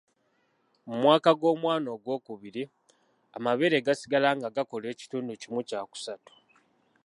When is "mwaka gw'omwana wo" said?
1.01-1.95